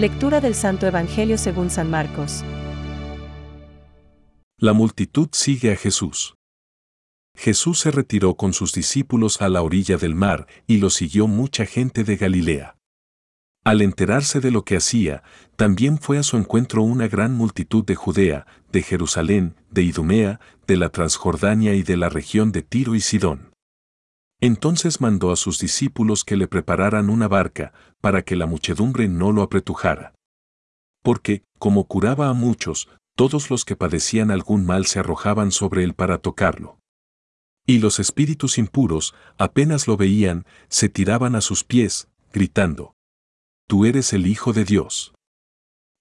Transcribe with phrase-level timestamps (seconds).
[0.00, 2.42] Lectura del Santo Evangelio según San Marcos.
[4.56, 6.36] La multitud sigue a Jesús.
[7.36, 11.66] Jesús se retiró con sus discípulos a la orilla del mar y lo siguió mucha
[11.66, 12.78] gente de Galilea.
[13.62, 15.22] Al enterarse de lo que hacía,
[15.56, 20.78] también fue a su encuentro una gran multitud de Judea, de Jerusalén, de Idumea, de
[20.78, 23.49] la Transjordania y de la región de Tiro y Sidón.
[24.40, 29.32] Entonces mandó a sus discípulos que le prepararan una barca, para que la muchedumbre no
[29.32, 30.14] lo apretujara.
[31.02, 35.94] Porque, como curaba a muchos, todos los que padecían algún mal se arrojaban sobre él
[35.94, 36.78] para tocarlo.
[37.66, 42.94] Y los espíritus impuros, apenas lo veían, se tiraban a sus pies, gritando,
[43.68, 45.12] Tú eres el Hijo de Dios.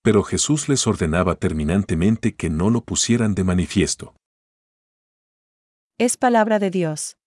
[0.01, 4.15] Pero Jesús les ordenaba terminantemente que no lo pusieran de manifiesto.
[5.97, 7.18] Es palabra de Dios.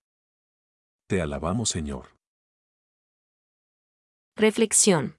[1.13, 2.17] Te alabamos, Señor.
[4.35, 5.19] Reflexión.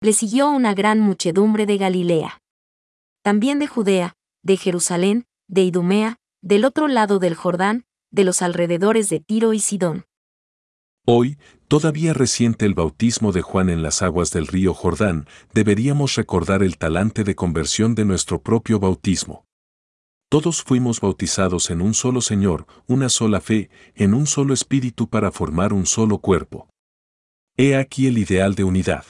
[0.00, 2.40] Le siguió una gran muchedumbre de Galilea.
[3.22, 9.10] También de Judea, de Jerusalén, de Idumea, del otro lado del Jordán, de los alrededores
[9.10, 10.06] de Tiro y Sidón.
[11.06, 11.36] Hoy,
[11.68, 16.78] todavía reciente el bautismo de Juan en las aguas del río Jordán, deberíamos recordar el
[16.78, 19.44] talante de conversión de nuestro propio bautismo.
[20.30, 25.32] Todos fuimos bautizados en un solo Señor, una sola fe, en un solo espíritu para
[25.32, 26.68] formar un solo cuerpo.
[27.56, 29.04] He aquí el ideal de unidad.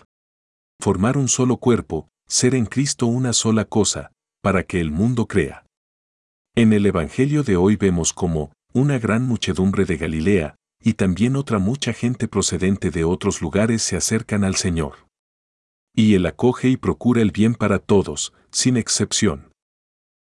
[0.80, 4.12] Formar un solo cuerpo, ser en Cristo una sola cosa,
[4.42, 5.66] para que el mundo crea.
[6.56, 11.58] En el Evangelio de hoy vemos como, una gran muchedumbre de Galilea, y también otra
[11.58, 15.06] mucha gente procedente de otros lugares se acercan al Señor.
[15.94, 19.49] Y Él acoge y procura el bien para todos, sin excepción.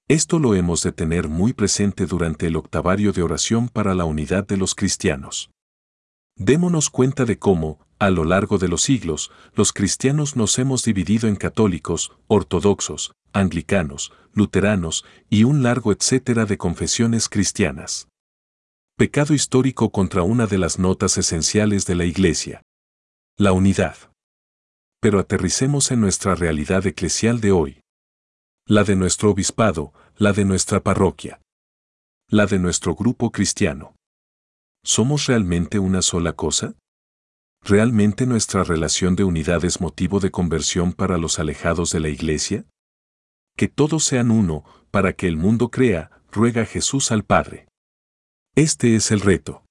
[0.09, 4.47] Esto lo hemos de tener muy presente durante el octavario de oración para la unidad
[4.47, 5.51] de los cristianos.
[6.35, 11.29] Démonos cuenta de cómo, a lo largo de los siglos, los cristianos nos hemos dividido
[11.29, 18.09] en católicos, ortodoxos, anglicanos, luteranos y un largo etcétera de confesiones cristianas.
[18.97, 22.63] Pecado histórico contra una de las notas esenciales de la Iglesia.
[23.37, 23.97] La unidad.
[25.01, 27.83] Pero aterricemos en nuestra realidad eclesial de hoy
[28.69, 31.41] la de nuestro obispado, la de nuestra parroquia,
[32.29, 33.97] la de nuestro grupo cristiano.
[34.85, 36.75] ¿Somos realmente una sola cosa?
[37.65, 42.67] ¿Realmente nuestra relación de unidad es motivo de conversión para los alejados de la Iglesia?
[43.57, 47.69] Que todos sean uno, para que el mundo crea, ruega Jesús al Padre.
[48.55, 49.65] Este es el reto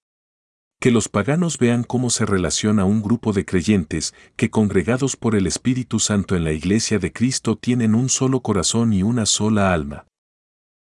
[0.80, 5.48] que los paganos vean cómo se relaciona un grupo de creyentes que congregados por el
[5.48, 10.06] Espíritu Santo en la Iglesia de Cristo tienen un solo corazón y una sola alma.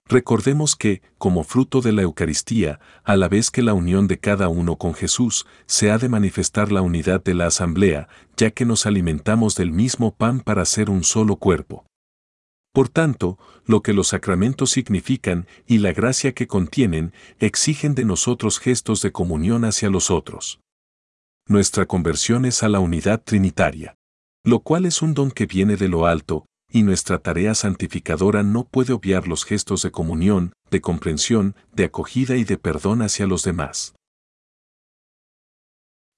[0.08, 4.48] Recordemos que, como fruto de la Eucaristía, a la vez que la unión de cada
[4.48, 8.86] uno con Jesús, se ha de manifestar la unidad de la asamblea, ya que nos
[8.86, 11.84] alimentamos del mismo pan para ser un solo cuerpo.
[12.72, 18.58] Por tanto, lo que los sacramentos significan y la gracia que contienen exigen de nosotros
[18.60, 20.60] gestos de comunión hacia los otros.
[21.48, 23.96] Nuestra conversión es a la unidad trinitaria,
[24.44, 28.64] lo cual es un don que viene de lo alto, y nuestra tarea santificadora no
[28.64, 33.42] puede obviar los gestos de comunión, de comprensión, de acogida y de perdón hacia los
[33.42, 33.94] demás.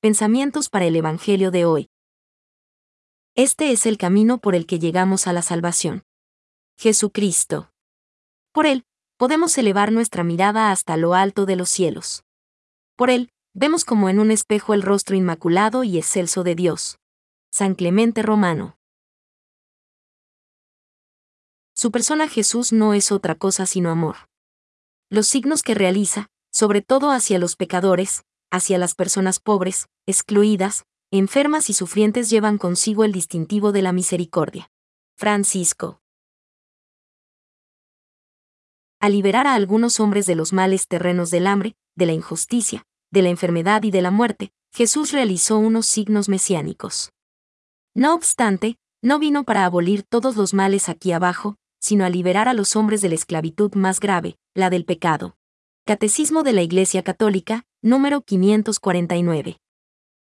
[0.02, 1.88] Pensamientos para el Evangelio de hoy.
[3.34, 6.02] Este es el camino por el que llegamos a la salvación.
[6.78, 7.70] Jesucristo.
[8.52, 8.84] Por Él,
[9.16, 12.24] podemos elevar nuestra mirada hasta lo alto de los cielos.
[12.96, 16.98] Por Él, vemos como en un espejo el rostro inmaculado y excelso de Dios.
[17.50, 18.76] San Clemente Romano.
[21.74, 24.28] Su persona Jesús no es otra cosa sino amor.
[25.10, 31.70] Los signos que realiza, sobre todo hacia los pecadores, hacia las personas pobres, excluidas, enfermas
[31.70, 34.70] y sufrientes llevan consigo el distintivo de la misericordia.
[35.16, 36.01] Francisco.
[39.02, 43.22] A liberar a algunos hombres de los males terrenos del hambre, de la injusticia, de
[43.22, 47.10] la enfermedad y de la muerte, Jesús realizó unos signos mesiánicos.
[47.96, 52.54] No obstante, no vino para abolir todos los males aquí abajo, sino a liberar a
[52.54, 55.34] los hombres de la esclavitud más grave, la del pecado.
[55.84, 59.58] Catecismo de la Iglesia Católica, número 549.